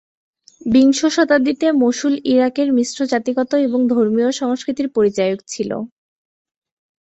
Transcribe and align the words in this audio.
বিংশ 0.65 0.99
শতাব্দীতে 1.15 1.67
মসুল 1.81 2.13
ইরাকের 2.25 2.69
মিশ্র 2.73 2.99
জাতিগত 3.05 3.51
এবং 3.67 3.79
ধর্মীয় 3.93 4.29
সংস্কৃতির 4.41 4.87
পরিচায়ক 4.89 5.39
ছিল। 5.47 5.71